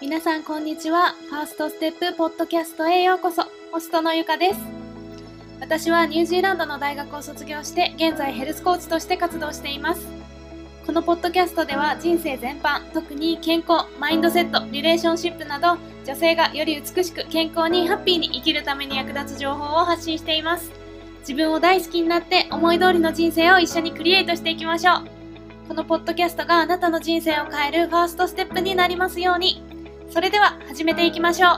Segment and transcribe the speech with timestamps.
[0.00, 1.16] 皆さんこんにちは。
[1.28, 3.42] ファーストステップポッドキャストへようこそ。
[3.72, 4.60] ホストのゆかです。
[5.58, 10.06] 私はニュージーランドの大学を卒業して、現在ヘルスコーチとして活動しています。
[10.86, 15.76] このポッドキャストでは人生全般、特に健康、マインドセット、リレーションシップなど、
[16.06, 20.70] 女性がより美しく健康にハッピーに生きるために役立つ情報を発信しています。
[21.22, 25.04] 自分を大好きになって思い通りの人生を一緒にクリエイトしていきましょう。
[25.66, 29.66] このポッドキャストがあなたの人生を変えるファーストステップになりますように。
[30.10, 31.50] それでは始めていきましょう。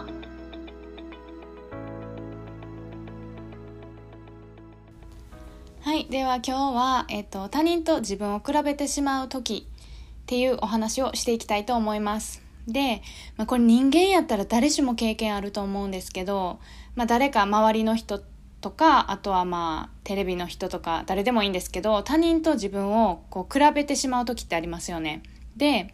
[5.82, 6.06] はい。
[6.06, 12.42] では今日は、えっと、他人と自分を比べてしまう時っていうお話をしていきたいと思います。
[12.66, 13.02] で、
[13.36, 16.58] まあ、これ人間やったら誰しも経験あると思うんですけど、
[16.96, 18.20] まあ、誰か周りの人
[18.60, 25.22] とかあとはまあテレビの人とか誰でもいいんですけど他人と自分をこう比べてしまう時ってありますよね。
[25.56, 25.90] で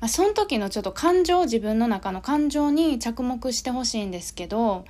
[0.00, 4.84] まあ、その時のちょっと感情、自分の中の感情に着目してほしいんですけど、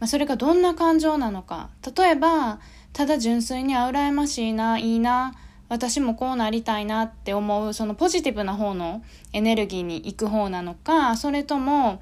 [0.00, 1.70] まあ、それがどんな感情なのか。
[1.96, 2.58] 例えば、
[2.92, 5.34] ただ純粋にあ、羨ましいな、いいな、
[5.68, 12.00] 私もこうなりたいなって思う、そのポジティブな方のエネルギーに行く方なのか、それとも、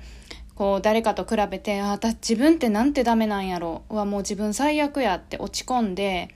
[0.54, 3.82] こう誰かと比べて、あ、自分ってなんてダメなんやろ。
[3.90, 6.34] うわ、もう自分最悪やって落ち込んで、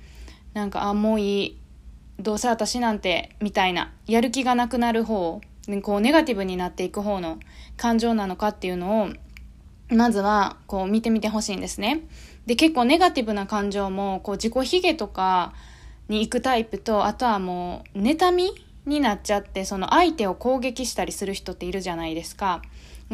[0.54, 1.58] なんか、あ、もういい。
[2.18, 5.40] どうせ私なんて、みたいな、やる気がなくなる方
[5.82, 7.38] こうネガティブになっていく方の
[7.76, 9.08] 感情なのかっていうのを
[9.94, 12.02] まずはこう見てみてほしいんですね。
[12.46, 15.52] で結構ネガティブな感情もこう自己卑下とか
[16.08, 18.52] に行くタイプとあとはもう妬み
[18.86, 22.62] になっちゃってその相手を攻撃したりする人っているじゃないですか。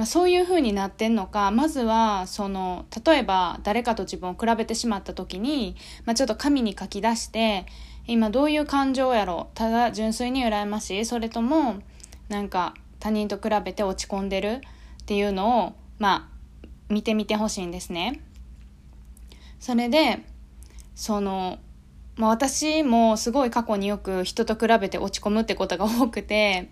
[0.06, 7.64] そういう風になってんのかまずはその例えば誰かと自分を比べてしまった時に、まあ、ちょっと紙に書き出して
[8.08, 11.76] 今どういう感情やろただ純粋に羨ましいそれとも
[12.34, 14.60] なんか他人と比べて落ち込んでる
[15.02, 18.20] っていうのをまあ見てみてほしいんですね。
[19.60, 20.24] それで
[20.96, 21.60] その、
[22.16, 26.70] まあ、私もすごい過去によく人と比べて落ち込むってことが多くて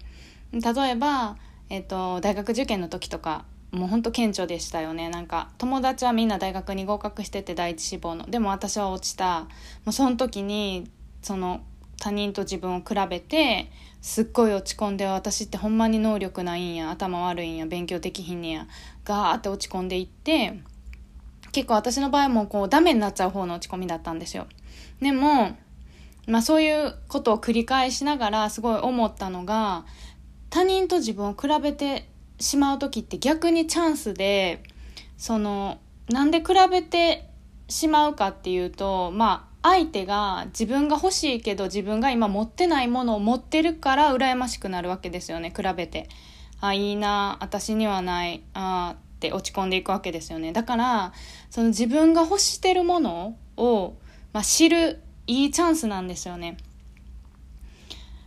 [0.52, 1.36] 例えば、
[1.70, 5.10] えっと、大学受験の時とかもうほんと顕著でしたよね。
[5.10, 8.28] なんか友達はみんな大学に合格してて第一志望の。
[8.28, 9.42] でも私は落ちた。
[9.42, 10.90] もうその時に
[11.22, 11.60] その
[12.00, 13.70] 他人と自分を比べて
[14.02, 18.66] すっごい落ち込んで私ってほんまに能力ないんや頭悪いんや勉強できひんねや
[19.04, 20.60] ガーって落ち込んでいって
[21.52, 24.46] 結構私の場合もこうダメになっちゃう方の落ち込みだったんですよ。
[25.00, 25.56] でも
[26.26, 29.84] まあそういうことを繰り返しながらすごい思ったのが
[30.50, 32.08] 他人と自分を比べて
[32.40, 34.64] しまう時って逆にチャンスで
[35.16, 37.28] そのなんで比べて
[37.68, 46.08] しまうかっていうとまあ相手が自分が欲しいけど自分が今持ってないものを持ってるから羨ましくなるわけですよね比べて。
[46.60, 50.52] あいいな私にはないあって落ち込んでいくわけですよね。
[50.52, 51.12] だから
[51.50, 53.94] その自分が欲してるものを、
[54.32, 56.56] まあ、知るいいチャンスなんですよね。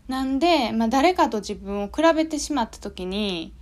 [0.10, 3.54] なんで、まあ、誰かと自分を比べてしまった時に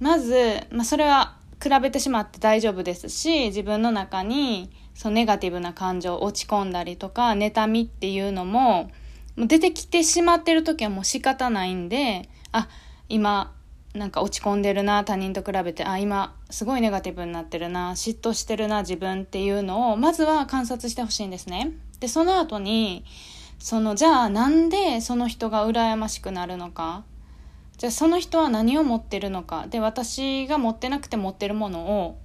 [0.00, 8.90] まず、まあ、それは比べてしまって大丈夫ですし自分の中にそのネガティブな感情落ち込んだりとか妬みっていうのも
[9.36, 12.68] もう出てきてしまってる時はもう仕方ないんであ
[13.08, 13.54] 今
[13.94, 21.72] なんか落ち込んでるな他人と比べてあ今すごいネガティブになってるな嫉妬してるな自分っていうのをまずは観察してほしいんですね。
[22.00, 23.04] でその後に
[23.58, 27.04] そのじゃあなんでその人が羨ましくなるのか。
[27.76, 29.66] じゃあその人は何を持ってるのか。
[29.68, 32.18] で私が持ってなくて持ってるものを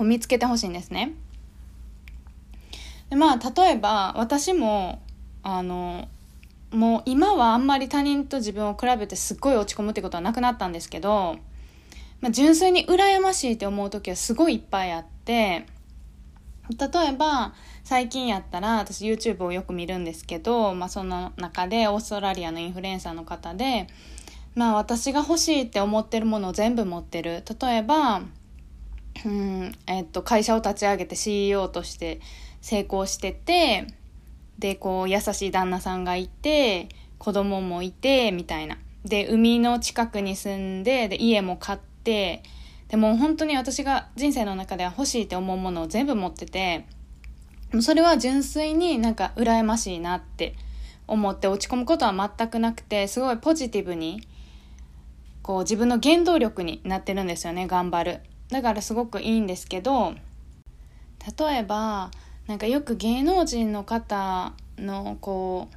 [0.00, 1.14] 見つけてほしいんですね。
[3.10, 5.02] でまあ例えば私も
[5.42, 6.08] あの
[6.70, 11.36] もう今はあんまり他人と自分を比べてすっごい落ち込むってことはなくなったんですけど、
[12.20, 15.66] まあ、純粋に羨ましいって思う時はすごいいっぱいあって
[16.78, 23.88] 例えば最近やったら私 YouTube をよく見るんですけど、まあ、その中でオーストラリアのインフルエンサーの方で、
[24.54, 27.42] まあ、私が欲しいって思ってるものを全部持ってる。
[27.60, 28.22] 例えば、
[29.24, 32.20] うんえっと、会社を立ち上げて CEO として
[32.60, 33.86] 成功してて
[34.58, 36.88] でこう優しい旦那さんがいて
[37.18, 38.78] 子供もいてみたいな。
[39.04, 42.42] で海の近くに住んでで家も買って
[42.88, 46.86] でも本当に私が人生の中では欲しいって思うものを全部持ってて
[47.80, 50.54] それは純粋になんか羨ましいなって
[51.06, 54.26] 思って落ち込むことは全くなくてすごいポジティブに
[55.42, 58.20] こう自分の原動力になってるんですよね頑張る。
[58.50, 60.14] だからすごくいいんですけど
[61.38, 62.10] 例えば
[62.46, 65.76] なんかよく芸能人の方のこう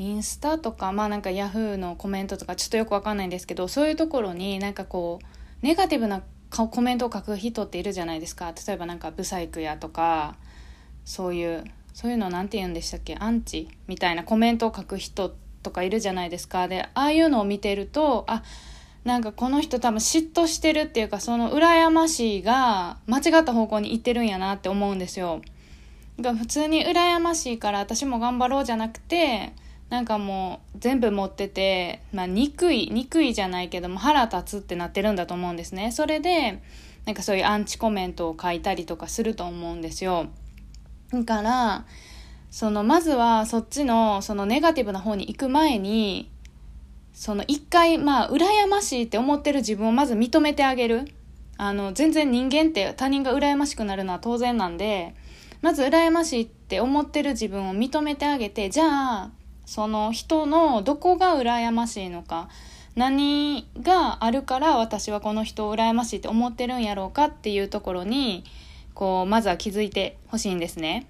[0.00, 5.26] インスタとかまあなんかヤフーのコメントとかちょっとよくわかんないんですけどそういうところになんかこう
[5.66, 8.52] ネガティブなコメントを書く人っているじゃないですか。
[8.66, 10.36] 例えばなんかブサイクやとか
[11.04, 13.16] そういうそういうの何て言うんでしたっけ？
[13.20, 16.66] アンチみたいなコメントを書く人とかいるじゃないですか。
[16.66, 18.42] でああいうのを見てるとあ
[19.04, 25.40] なんかこの人多分嫉妬してるっていうかその羨ましいが間違った方向に行ってるんやなって思うんですよ。
[26.20, 29.54] が普通に羨ましいから私も頑張ろうじゃなくて
[29.88, 36.62] なんかもう全部持ってて、まあ、憎い憎いじゃないけども腹立つってなってるんだと思うんですねそれで
[37.06, 40.26] なんかそういうアンチコメントを書いたりとかすると思うんですよ
[41.10, 41.86] だから
[42.50, 46.30] そのまずはそっちのそのネガティブな方に行く前に
[47.12, 51.12] その一回まあ羨ましいって思ってる自分をまず認めてあげる
[51.56, 55.14] あの全然人間って他人が羨ましくなるのは当然なんで
[55.60, 59.30] まず羨ましいって思ってる自分を認めてあげてじゃあ
[59.66, 62.48] その人のどこが羨ましいのか
[62.96, 68.44] 何があるから私はこの人を羨ましいって思ってるんやろうかっていうところに
[68.94, 71.06] こうまずは気づいてほしいんですね。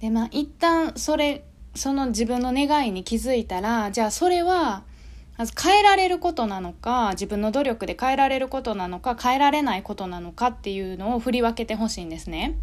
[0.00, 4.84] でまあ一旦それその自分の願いに気づいたらじゃあそれは
[5.60, 12.58] 変えられることなのか自分の努力で変えられることなのか変えられないことなのかっていうのを振り分けてほしいんですね。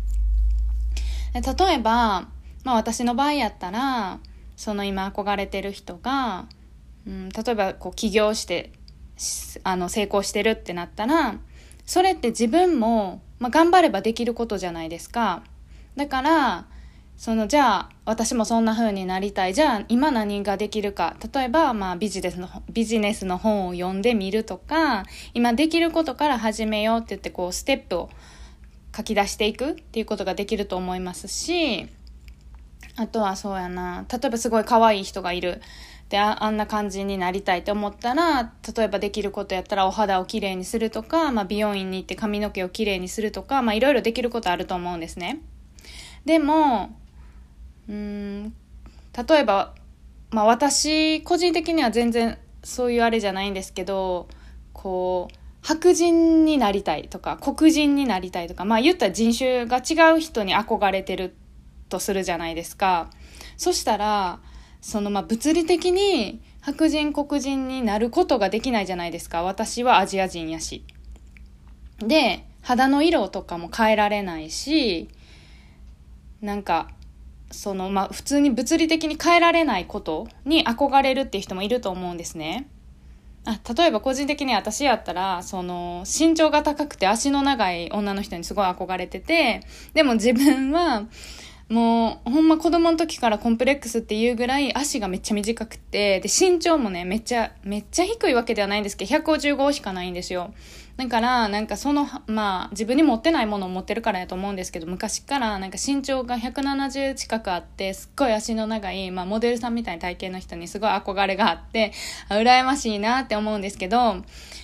[1.33, 2.27] 例えば、
[2.63, 4.19] まあ、私の場合やったら
[4.56, 6.45] その今憧れてる人が、
[7.07, 8.71] うん、例えばこう起業して
[9.63, 11.35] あの成功してるってなったら
[11.85, 15.44] それって自分も、まあ、頑張ればできることじゃないですか。
[15.95, 16.65] だから
[17.19, 19.54] そのじゃあ私もそんな風になりたい。
[19.54, 21.18] じゃあ今何ができるか。
[21.33, 28.10] 例えば、まあ、ビジネスのビジネスの本を読んでみるとか今できることから始めようって言ってこうステップを
[28.95, 31.89] 書き出していくっていうことができると思いますし
[32.95, 34.06] あとはそうやな。
[34.10, 35.62] 例えばすごい可愛い人がいる。
[36.07, 45.42] でああんな感じになりたいと思ったら例えばできることやったらお肌をきれいにするとか、まあ、美容院に行って髪の毛をきれいにするとかまあいろいろできることあると思うんですね。
[46.24, 46.98] でも
[47.89, 48.53] うん
[49.27, 49.74] 例えば、
[50.30, 54.27] まあ、私個人的には全然そういうあれじゃないんですけど
[54.74, 61.36] こう白人になりたいとか黒人になりたいとかまあ言ったら人種が違う人に憧れてる
[61.89, 63.09] とするじゃないですか。
[63.57, 64.39] そしたら
[64.80, 69.44] そのまあ物理的に白人黒人になることができないじゃないですか。
[69.44, 70.86] 私はアジア人やし。
[71.97, 75.09] で肌の色とかも変えられないし
[76.41, 76.89] なんか
[77.51, 82.68] そのまあ普通に物理的に変えられないことに憧れるっていう人もいると思うんですね。
[83.46, 89.62] あ例えば個人的に私やったらその身長が高くて足の長い女の人にすごい憧れてて
[89.94, 91.06] でも自分は
[91.69, 100.54] もうほんま子供の時からコンプレックスっていうぐらい足がめっちゃ短くてで身長もねめっちゃめっちゃ低いわけではないんですけど155しかないんですよ。
[101.00, 111.94] だからなんかそのまあ自分に持ってないものを持ってるからやと思うんですけど昔からなんか身長が170近くあってすっごい足の長い、まあ、モデルさんみたいな体型の人にすごい憧れがあって
[112.30, 114.24] 羨ましいなって思うんですけど、ま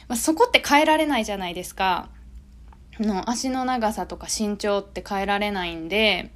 [0.09, 2.09] あ、そこって変えられないじゃないですか。
[2.99, 6.31] の足の長さとか身長って変えられないんで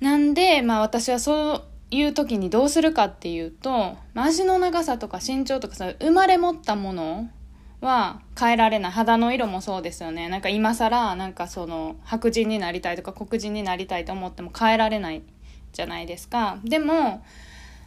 [0.00, 7.28] なんで、まあ私はそういう時にどうするかっていうと、足の長さとか身長とかそう生まれ持ったもの
[7.80, 8.92] は変えられない。
[8.92, 10.28] 肌の色もそうですよね。
[10.28, 15.22] なんか今更、なんかその白人になりたいとか黒人になりたいと思っても変えられない
[15.72, 16.58] じゃないですか。
[16.64, 17.22] でも、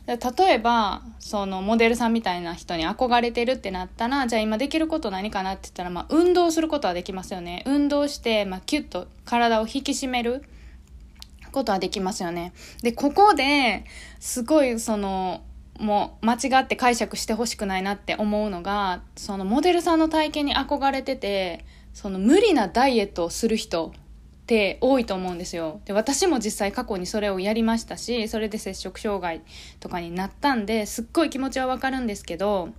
[0.07, 7.63] 例えば、そのモデルさんみたいな人に憧れてるってなったら、じゃあ今できること何かなって言ったら、まあ運動することはできますよね。
[7.65, 10.43] 運動して、まあキュッと体を引き締める。
[11.51, 12.53] ことはできますよね。
[12.81, 13.85] で、ここで
[14.19, 15.41] すごいその、
[15.81, 25.81] もう間違って解釈してほしくないなって思うのが、そのモデルさんの体験に憧れてて、その無理なダイエットをする人って多いと思うんですよ。
[25.85, 29.41] で、私も実際過去にそれをやりましたし、それで摂食障害
[29.79, 32.69] とかになったんで、すっごい気持ちはわかるんですけど、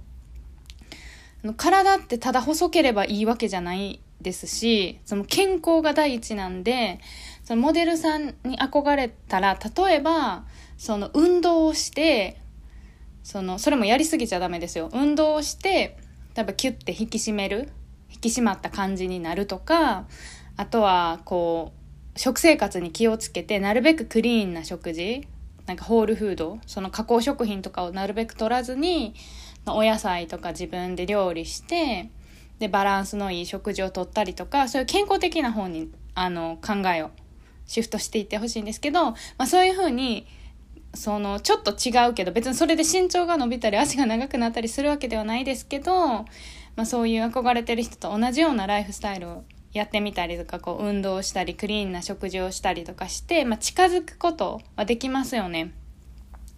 [1.56, 7.00] 体ってただ細ければいいわけじゃないですし、その健康が第一なんで、
[7.42, 10.44] そのモデルさんに憧れたら、例えば、
[10.78, 12.41] その運動をして、
[13.22, 14.90] その、それもやりすぎちゃダメですよ。
[14.92, 15.96] 運動をして、
[16.34, 17.68] 例えばキュッて引き締める、
[18.10, 20.06] 引き締まった感じになるとか、
[20.56, 21.72] あとは、こ
[22.16, 25.26] う、食生活に気をつけて、なるべくクリーンな食事、
[25.66, 29.14] なんかホールフード、その加工食品とかをなるべく取らずに、
[29.66, 32.10] お野菜とか自分で料理して、
[32.58, 37.10] で、バランスのいい食事をとったりとか、そういう健康的な方に、あの、考えを
[37.66, 40.26] シフトしていってほしいんですけど、まあ、そういうふうに
[40.94, 46.26] そのちょっと違うけど別にそれで身長が伸びたり足が長くなったりするわけではないですけど、ま
[46.78, 55.72] あ、そういう憧れてる人と同じようなライフスタイルをやってみたりとかこう運動したりクリーンな食事をしたりとかして、まあ、近づくことはできますよね。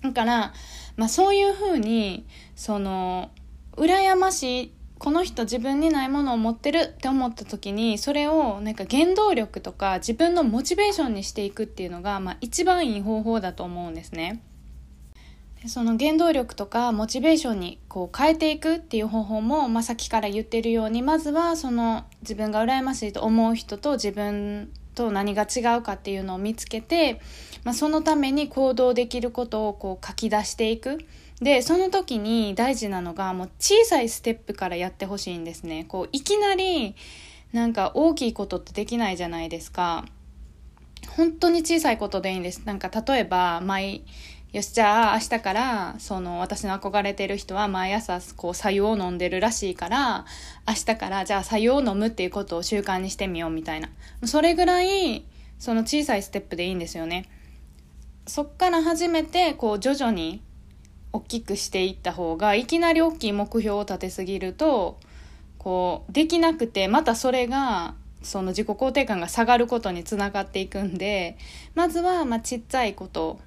[0.02, 0.52] だから、
[0.96, 2.26] まあ、そういうふうに
[2.56, 3.30] その
[3.76, 14.40] 羨ましいこの人自分にないものを持ってるって思った時にそれをなんか原動力とか自分のモチベーションにしていくっていうのが、まあ、一番いい方法だと思うんですね。
[15.66, 27.20] その原動力とかモチベーションにこう変えていくっていう方法も、まあ、さっきから言ってるようにまずはその自分が羨ましいと思う人と自分と何が違うかっていうのを見つけて、
[27.64, 30.98] まあ、そのために行動できることをこう書き出していく。
[31.40, 35.84] でその時に大事なのがもう小さいステップからやってほしいんですね。
[35.88, 36.94] こういきなり
[37.52, 40.04] なんか大きいことってできないじゃないですか。
[41.16, 42.62] 本当に小さいことでいいんです。
[42.64, 44.04] なんか例えば毎
[44.54, 50.26] よしじゃあ明日からその私の憧れてる人は毎朝こう白湯を飲んでるらしいから
[50.68, 53.88] 明日からじゃあ白湯を飲むっていうことを習慣にしてみようみたいな
[54.24, 55.24] それぐらい
[55.58, 57.28] その小さいステップでいいんですよね
[58.28, 60.40] そっから始めてこう徐々に
[61.14, 64.98] 大きくしていった方がいきなり大きい目標を立てすぎると
[65.58, 71.38] こうできなくてまたそれがその自己肯定感が下がることにつながっていくんで
[71.76, 73.38] まずはまちっちゃいこと。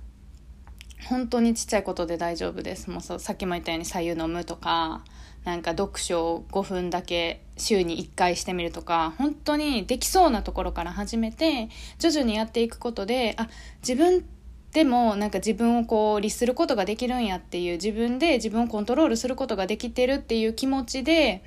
[1.09, 2.89] 本当にちっちゃいことで大丈夫です。
[2.89, 5.03] もうさっきも言ったように左右飲むとか
[5.45, 11.69] なんか読書を5分だけ週に1回してみるとか本当にできそうなところから始めて
[11.99, 13.47] 徐々にやっていくことであ
[13.87, 14.25] 自分
[14.73, 21.43] でもなんか自分をこう律することができるんやっていう自分で自分をコントロールすることができてるっていう気持ちで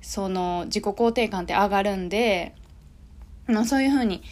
[0.00, 2.54] その自己肯定感って上がるんで、
[3.46, 4.22] まあ、そういうふうに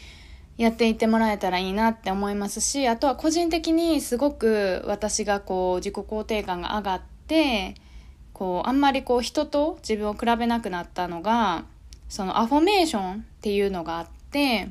[0.56, 7.74] やっていってもらえたらいいなって思いますしあとは個人的にすごく私がこう自己肯定感が上がって
[8.32, 11.64] こうあんまりこう人と自分を比べなくなったのが
[12.08, 14.68] そのアフォメーションっていうのがあって、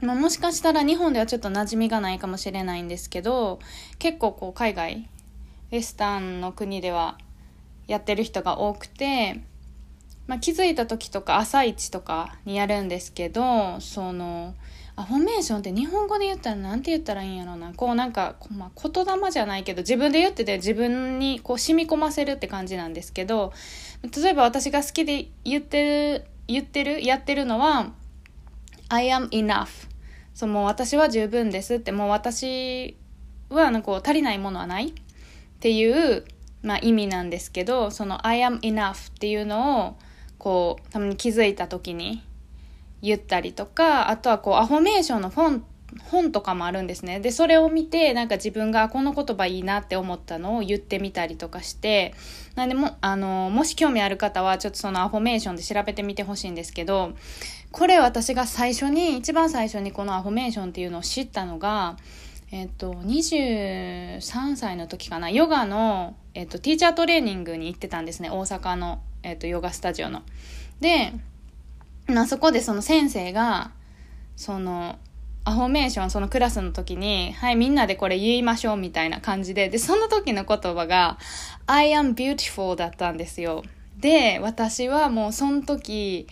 [0.00, 3.58] まあ、もしかしたら日本ではちょっと馴染みがないかもしれないんですけど
[3.98, 5.08] 結構こう海外
[5.72, 7.18] western の国では
[7.88, 9.40] やってる人が多くて、
[10.26, 14.54] まあ、気づいた時とか朝一とかにやるんですけどその
[14.94, 17.72] アフォメーションって日本語で言ったら何て言ったらいいんやろうな。
[17.72, 23.52] こうなんか、まあ、言霊じゃないけど自分で言ってて自分にこう染み込ませるって感じなんですけど
[24.02, 27.92] 例えば私が好きで言ってる言ってるやってるのは
[28.88, 29.87] I am enough
[30.38, 32.96] そうもう私は十分ですってもう私
[33.48, 34.92] はなんか足りないものはないっ
[35.58, 36.24] ていう、
[36.62, 39.96] まあ、意味なんですけどその I am enough っていうのを
[40.38, 42.22] こうたまに気づいた時に
[43.02, 45.64] 言ったりとか、あとはこう、アフォメーションの本、
[46.10, 47.20] 本とかもあるんですね。
[47.20, 52.14] で、それを見て、なんか自分がこの言葉いいなって思ったのを言ってみたりとかして、
[52.56, 57.12] なんでも、あの、もし興味ある方は、ちょっとそのアファメーションで調べてみてほしいんですけど、
[57.70, 61.96] これ私が最初に、一番最初にこのアファメーションっていうのを知ったのが、
[62.50, 70.22] えっと、23歳の時かな、ヨガの、えっと、ティーチャートレーニングに行ってたんですね、大阪の、えっと、ヨガスタジオの。
[70.80, 71.12] で、
[72.06, 73.72] まあ、そこでその先生が、
[74.36, 74.98] その、
[75.44, 81.18] アファメーション、そのクラスの時に、はい、みんなでこれ言いましょうみたいな感じで、で、その時の言葉が、
[81.66, 83.62] I am beautiful だったんですよ。
[83.98, 86.28] で、私はもうその時、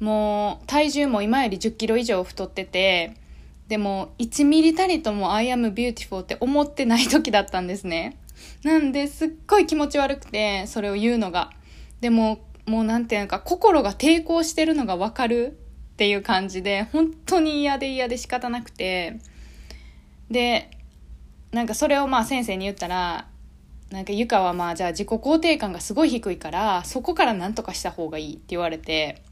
[0.00, 3.14] もう体重も今より10キロ以上太ってて、
[3.68, 8.18] でも1ミリたりとも I am beautiful って思ってない時だったんですね。
[8.62, 11.50] なんですっごい気持ち悪くて、それを言うのが。
[12.00, 15.58] でももうなんていうのか、心が抵抗してるのがわかる
[15.94, 19.18] っていう感じで、本当に嫌で嫌で仕方なくて、
[20.30, 20.70] で、
[21.50, 23.26] なんかそれをまあ先生に言ったら、
[23.90, 29.22] なんかゆかはまあじゃあ自己肯定感がすごい低いから、そこから何とかした方がいいって言われて、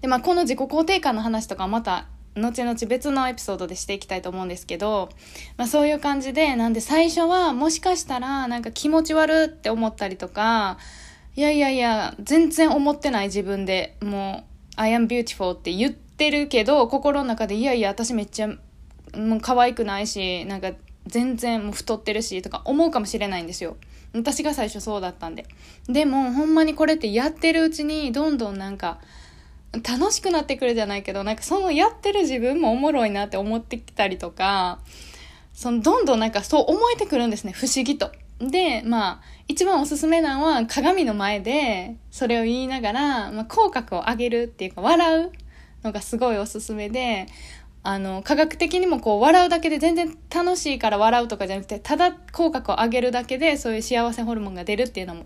[0.00, 5.08] でまあこの自己肯定感の話とかまた後々別のエピソードでしていきたいと思うんですけど、
[5.56, 10.78] まあそういう感じで、なんで最初はもしかしたらなんか気持ち悪って思ったりとか、
[11.36, 20.72] いやいやいや、全然思ってない自分で、もう、I am beautiful って言ってるけど、心の中で、いやいや、私めっちゃ、もう可愛くないし、なんか、
[21.06, 23.76] 全然もう太ってるし、とか思うかもしれないんですよ。
[24.14, 25.44] 私が最初そうだったんで。
[25.88, 28.98] でも、ほんまにこれってやってるうちに、どんどんなんか、
[29.72, 34.80] 楽しくなってくるじゃないけど、なんかそのやってる自分もおもろいなって思ってきたりとか、
[35.52, 38.10] そのどんどんなんかそう思えてくるんですね、不思議と。
[38.38, 45.32] で、まあ、一番おすすめなのは鏡の前でそれを言いながら、まあ、口角を上げるっていうか笑う
[45.82, 47.26] のがすごいおすすめで、
[47.82, 55.24] あの、科学的にもこう笑うだけで全然楽しいから笑うとかじゃなくて、ただ口角を上げるだけでそういう幸せホルモンが出るっていうのも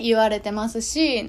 [0.00, 1.24] 言われてますし、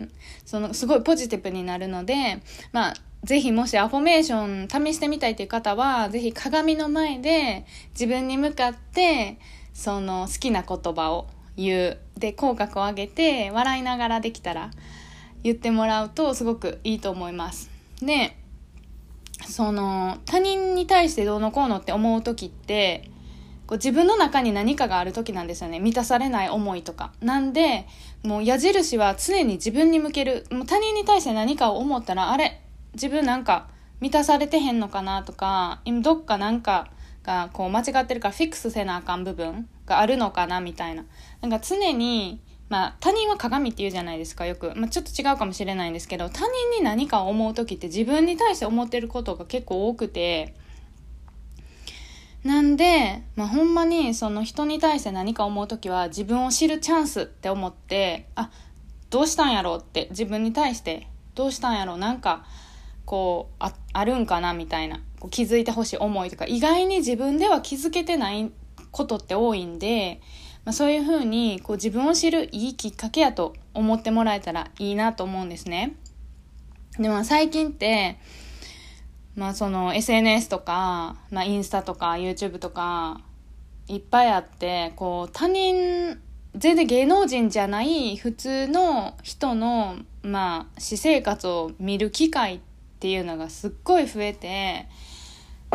[0.46, 9.38] その、すごいポジティブになるので、まあ、ぜひもしアファメーション試してみたいという方は、ぜひ鏡の前で自分に向かって、
[9.74, 11.98] その好きな言葉を言う。
[12.18, 14.72] で、口角を上げて笑いながらできたら
[15.44, 17.70] 言ってもらうとすごくいいと思います。
[18.01, 18.38] で、
[19.48, 23.11] その他人に対してどうのこうのって思う時って
[23.72, 25.80] こう自分の中に何かがある時なんですよね。
[25.80, 27.13] 満たされない思いとか。
[27.22, 27.88] なんで
[28.22, 30.46] もう矢印は常に自分に向ける。
[30.51, 32.62] もう他人に対して何かを思ったらあれ
[32.96, 33.70] 自分なんか
[34.01, 36.90] 満たされてへんのかなとか今どっかなんか
[37.24, 41.06] がこう間違ってるからフィックスせなあかん部分があるのかなみたいな。
[41.40, 50.56] なんか常にまあ他人は鏡って言うじゃないですかよく、まあ、ちょっと違うかもしれないんですけど他人に何かを思う時って自分に対して思ってることが結構多くて
[52.43, 58.50] なんで、まあ、ほんまにその人に対して何か思う時は自分を知るチャンスって思ってあ
[59.12, 62.45] どうしたんやろうって自分に対してどうしたんやろうなんか
[63.05, 68.51] こうああるんかなみたいなこう気づいてほしい思いとか意外に自分では気づけてない
[68.91, 70.19] ことって多いんで、
[70.65, 75.95] まあ、そういうふうにこう自分を知るいいきっかけやと思ってもらえたらいいなと思うんですね。
[77.00, 78.17] でも最近って
[79.41, 83.21] まあその SNS とか、まあ、インスタとか YouTube とか
[83.88, 86.21] いっぱいあってこう他人
[86.55, 92.60] 全然芸能人じゃない普通の人のまあ私生活を見る機会っ
[93.00, 94.88] ていうのがすっごい増えて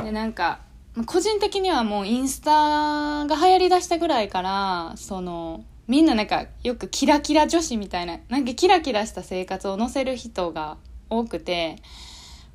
[0.01, 0.61] でなんか
[1.05, 10.77] 個人的にはもうインスタが流行りだしたぐらいからそのみんななんかよくキラキラ女子みたいななんかキラキラした生活を載せる人が
[11.11, 11.83] 多くて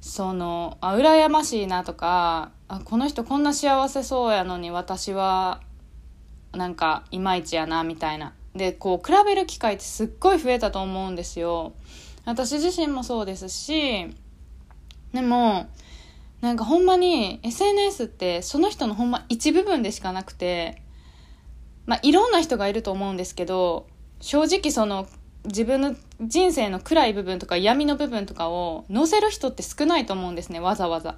[0.01, 5.61] そのあ羨ましいなとかあこの人こんな幸せそうやのに私は
[6.53, 8.33] なんかいまいちやなみたいな。
[8.55, 11.71] でこう比べる機会ってすっごい増えたと思うんですよ。
[12.25, 14.13] 私自身もそうですし
[15.13, 15.67] でも
[16.41, 20.81] なんかほんまに SNS ってその人のほんま一部分でしかなくて
[21.85, 23.87] まあいろんな人がいると思うんですけど
[24.19, 25.07] 正直その
[25.45, 31.17] 自分の人生の暗い部分とか闇の部分とかを載せる人って少ないと思うんですねわざわざ。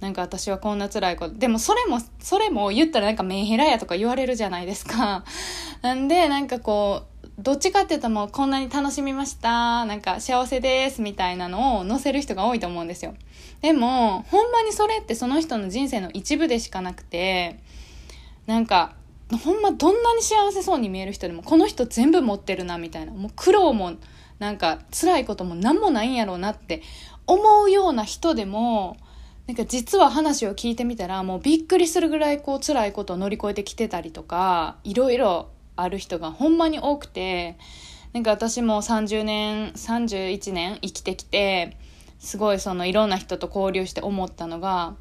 [0.00, 1.34] なんか私はこんな辛いこと。
[1.34, 5.24] でもそれも、それも言ったらなんかメンヘラやとか言われるじゃないですか。
[5.80, 13.14] なんでなんかこう、どっちかっていうともうこんなに楽しみました、なんか幸せですみたいなのを載せる人が多いと思うんですよ。
[13.62, 17.58] でも、ほんまにそれってその人の人生の一部でしかなくて、
[18.46, 18.92] なんか、
[19.34, 23.12] ほんまどんなに幸せそうに見える人でもこの人全部持ってるなみたいな。
[23.12, 23.94] もう苦労も
[24.38, 26.82] なんか辛いことも何もないんやろうなって
[27.26, 28.96] 思うような人でも、
[29.46, 37.58] なんか実は話を聞いてみたらもうびっくりするぐらいこう辛いことを乗り越えてきてたりとか、いろいろある人がほんまに多くて
[38.12, 41.76] なんか私も30年31年生きてきて
[42.18, 44.94] すごいそのいろんな人と交流して思ったのが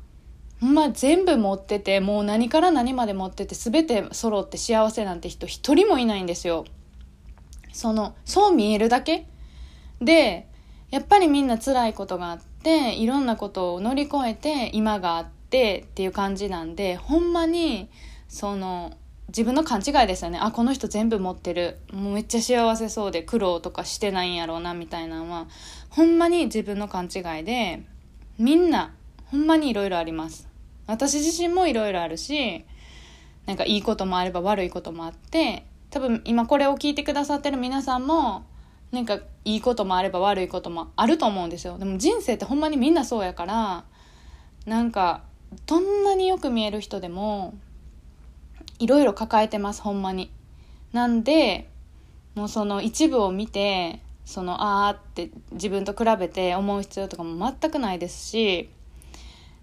[0.62, 6.66] ほんま全部持っててもう何から何まで持ってて全て揃って幸せなんて人一人もいないんですよ。
[7.74, 9.28] そのそう見えるだけ？
[10.02, 10.48] で
[10.92, 17.90] やっぱりみんな辛いことがあっていろんなことを乗り越えて今があってっていう感じなんでほんまに
[18.28, 18.94] その
[19.28, 20.40] 自分の勘違いですよね。
[20.42, 21.78] あこの人全部持ってる。
[21.92, 25.48] もうめっちゃ幸せそうで苦労とかしてないんやろうなみたいなのは
[25.90, 27.84] ほんまに自分の勘違いで
[28.38, 28.94] みんな
[29.26, 30.48] ほんまにいろいろあります。
[30.88, 32.66] 私自身もいろいろあるし
[33.46, 38.46] なんかいいこともあれば悪いこともあって多分今これを聞いてくださってる皆さんも
[38.92, 41.78] なんかいいこともあれば悪いこともあると思うんですよ。
[41.78, 43.84] でも人生ってほんまにみんなそうやから
[44.66, 45.24] なんか
[45.66, 47.54] どんなによく見える人でも
[48.80, 50.32] いろいろ抱えてますほんまに。
[50.92, 51.70] なんで
[52.36, 58.70] もうその一部を見てそのああって自分と比べて思う必要とかも全くないですし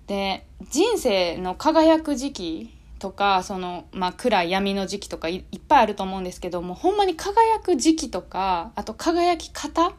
[0.07, 9.93] で人生の輝く時期とかその、まあ、暗い闇の時期とかいっぱいあると思うんですけどもほんまに輝く時期とかあと輝き方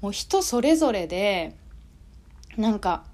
[0.00, 1.54] もう人それぞれで
[2.56, 3.04] なんか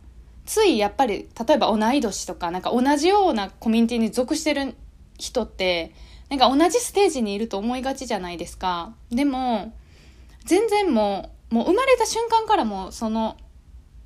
[0.46, 4.74] ついやっぱり例えば同い年とかなんか同じようなコミュニティに属してる
[5.18, 5.92] 人って
[6.30, 8.94] なんか同じステージにいると思いがちじゃないですか。
[9.10, 9.72] でも
[10.44, 13.36] 全然もうもう生まれた瞬間からもその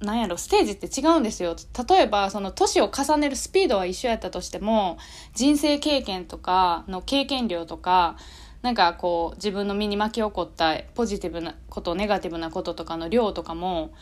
[0.01, 1.55] なんやろステージって違うんですよ。
[1.89, 4.99] 例えばその年を重ねるスピードは一緒やったとしても
[5.35, 8.17] 人生経験とかの経験量とか
[8.63, 13.93] なんかこう自分の身に巻き起こったポジティブなことネガティブなこととかの量とかも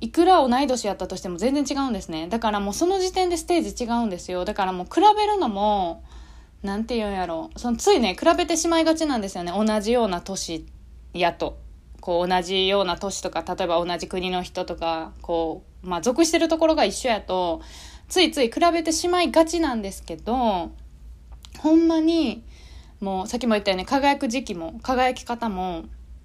[0.00, 2.28] いくら同い年やったとしても全然違うんですね。
[2.28, 4.44] だからもうその時点でステージ違うんですよ。
[4.44, 6.04] だからもう比べるのも
[6.62, 7.50] なんて言うんやろ。
[7.56, 9.52] そのついね比べてしまいがちなんですよね。
[9.52, 10.66] 同じような年
[11.12, 11.61] やと。
[12.02, 17.62] こう同じような都市とか例えば同じ国の人とかこう、まあ、属してるところが一緒やと
[18.08, 20.72] ついつい比べてしまいがちなんですけど
[21.60, 22.44] ほんまに
[23.00, 25.84] もうさっきも言ったように輝く時期も輝き方も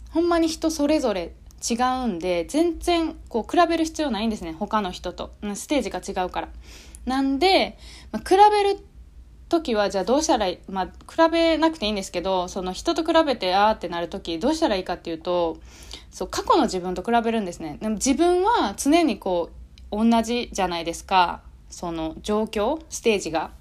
[0.09, 1.33] ほんまに人それぞれ
[1.69, 6.49] 違うんで全然こう比べる必要ないんですね他の人とステージが違うから。
[7.05, 7.77] なんで、
[8.11, 8.79] まあ、比べる
[9.49, 15.57] 時はじゃあどうしたらまあ比べなくていいんですけどその人と比べてあーってなる時どうしたらいいかっていうと
[16.11, 19.49] そう過去の自分と比べるんですねでも自分は常にこ
[19.91, 23.51] う同じじゃないですかその状況ステージが。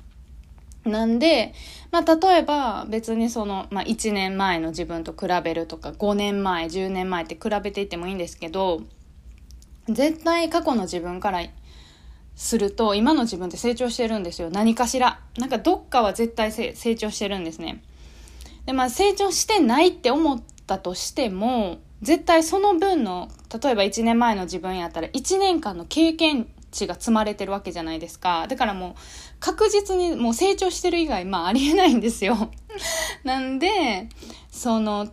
[0.84, 1.52] なんで、
[1.90, 8.82] まあ、例えば別にその、まあ、1年前の自分と比べるとか5年前10年前って比べていってもいいんですけど
[9.88, 11.42] 絶対過去の自分から
[12.36, 17.82] すると今の自分って成長してるんですよ何かしらなんかどっかは絶対成長してるんですね
[18.66, 23.30] でまあ成長してないって思ったとしても絶対その分の
[23.62, 28.46] 例えば1年前の自分やったら1年間の経験値が積まれてるわけじゃないですか。
[28.48, 28.94] だからもう
[29.40, 32.50] 確実にもう成長してる以外、まあありえないんですよ。
[33.24, 34.08] なんで、
[34.50, 35.06] その、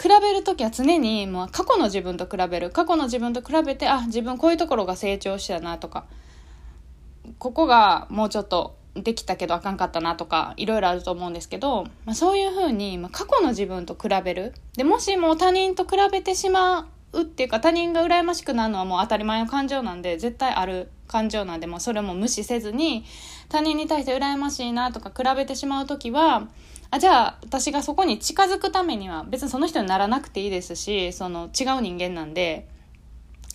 [0.00, 2.70] 比べる時は常にもう過去の自分と比べる。
[2.70, 6.04] 過去の自分と比べて、あ、自分こういうところが成長したなとか、
[7.40, 14.52] ここがもうちょっとできたけどあかんかったなとかいろいろあると思うんですけど、まあ、そういうふうに、ま、過去の自分と比べる。
[14.76, 23.04] でもしもう他人と比べてしまうっていうか他人が羨ましくなるのはもう当たり前の感情なんで絶対ある感情なんでもそれも無視せずに
[23.48, 26.48] 他人に対して羨ましいなとか比べてしまう時は
[26.90, 32.68] あじゃあ私がそこに近づくためには別にその人にならなくていいですしその違う人間なんで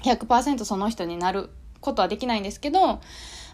[0.04, 1.50] 100%その人になる
[1.86, 3.00] ことはできないんですけど、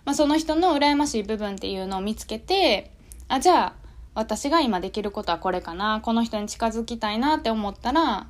[0.05, 2.91] まあ、その人の羨ましい部分っていうのを見つけて
[3.27, 3.73] あじゃあ
[4.13, 8.27] 私が今できることはこれかなこの人に近づきたいなって思ったら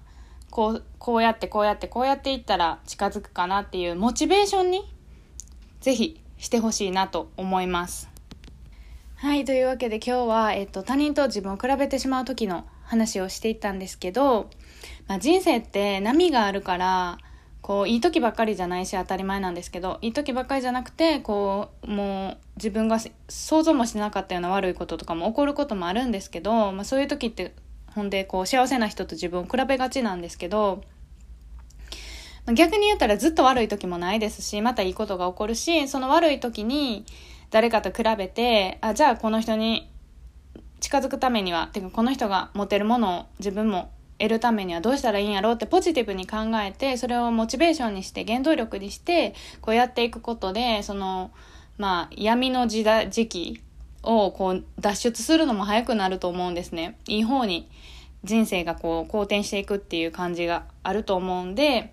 [0.49, 4.83] こうこうやってこうやってこうやっていったら近づくかなっていうモチベーションに
[5.79, 8.09] ぜひしてほしいなと思います。
[9.15, 14.49] はい、というわけで今日は、えっと、他人と自分を比べてしまう時の話をしていったんですけど、
[15.07, 17.19] まあ、人生って波があるから
[17.71, 27.55] こういい時ばっかりじゃないし当たり前なんですけどいい時ばっかりじゃなくてこうもう自分が想像もしなかったような悪いこととかも起こることもあるんですけど、まあ、そういう時って
[27.95, 30.83] ほんでこう幸せな人と自分を比べがちなんですけど
[32.53, 37.05] 逆に言ったらずっと悪い時もないですしまたいいことが起こるしその悪い時に
[37.51, 39.89] 誰かと比べてあじゃあこの人に
[40.81, 51.31] 近づくためにはてかこの人が持てるものを自分も得るためにはどうしたらいいんやろうってポジティブに考えてそれをモチベーションにして原動力にしてこうやっていくことでその
[51.79, 53.61] まあ闇の時代時期
[54.03, 56.97] をこう脱出するのも早くなると思うんですね。
[57.07, 57.67] いい方に
[58.23, 61.91] 人生がこう好転していくっていう感じがあると思うんで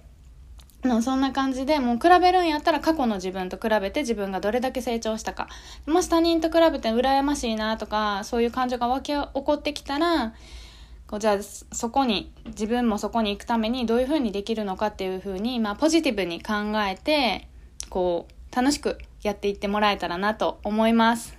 [1.03, 5.49] そんな感じでもう比べるんやったら過去の自分と比べて自分がどれだけ成長したか。
[5.87, 10.35] もし他人と比べて羨ましいなとかそういう感情が湧き起こってきたら
[11.09, 16.55] こうじゃあそこに自分もそこに行くためにどういうふうにできるのかっていうふうに、まあ、ポジティブに考
[16.87, 17.49] えて
[17.89, 21.37] こう楽しくやっていってもらえたらなと思います。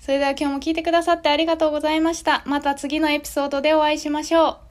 [0.00, 2.42] それでは今日も聞いてくださってありがとうございました。
[2.46, 4.69] また次のエピソードでお会いしましょう。